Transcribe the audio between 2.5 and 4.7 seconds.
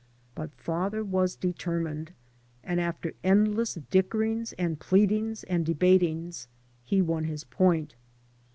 and after endless dickerings